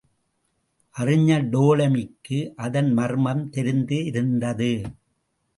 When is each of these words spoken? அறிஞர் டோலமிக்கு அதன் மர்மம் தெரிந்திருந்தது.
அறிஞர் 0.95 1.45
டோலமிக்கு 1.49 2.39
அதன் 2.55 2.91
மர்மம் 2.93 3.49
தெரிந்திருந்தது. 3.49 4.71